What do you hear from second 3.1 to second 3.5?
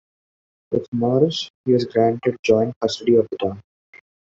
of the